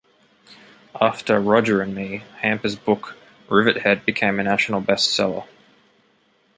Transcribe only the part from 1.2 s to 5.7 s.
"Roger and Me", Hamper's book "Rivethead" became a national bestseller.